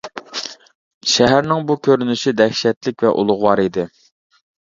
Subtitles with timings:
[1.15, 3.87] شەھەرنىڭ بۇ كۆرۈنۈشى دەھشەتلىك ۋە ئۇلۇغۋار ئىدى.